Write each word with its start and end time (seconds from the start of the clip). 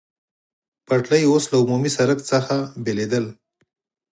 پټلۍ 0.87 1.23
اوس 1.27 1.43
له 1.51 1.57
عمومي 1.61 1.91
سړک 1.97 2.19
څخه 2.31 2.55
بېلېدل. 2.83 3.25